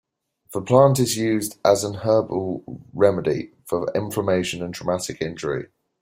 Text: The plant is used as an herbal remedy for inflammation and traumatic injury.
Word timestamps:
The 0.53 0.63
plant 0.63 0.97
is 0.97 1.15
used 1.15 1.59
as 1.63 1.83
an 1.83 1.93
herbal 1.97 2.81
remedy 2.91 3.51
for 3.65 3.87
inflammation 3.93 4.63
and 4.63 4.73
traumatic 4.73 5.21
injury. 5.21 5.67